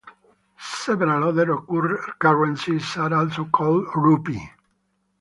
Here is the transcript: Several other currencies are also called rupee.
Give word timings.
Several 0.59 1.25
other 1.25 1.55
currencies 2.17 2.97
are 2.97 3.13
also 3.13 3.45
called 3.45 3.85
rupee. 3.95 4.49